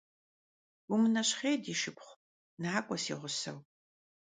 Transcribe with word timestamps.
Vumıneşxhêy, 0.87 1.55
di 1.63 1.73
şşıpxhu, 1.79 2.13
nak'ue 2.61 2.97
si 3.03 3.13
ğuseu. 3.19 3.59